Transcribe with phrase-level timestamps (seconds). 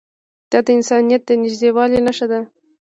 [0.51, 2.39] دا د انسانیت د نږدېوالي نښه ده.